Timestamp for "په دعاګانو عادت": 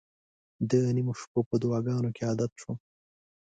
1.49-2.51